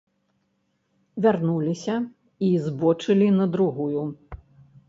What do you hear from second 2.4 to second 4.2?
і збочылі на другую.